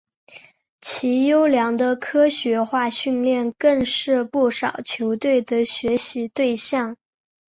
[0.81, 6.97] 其优良的科学化训练更是不少球队的学习对象。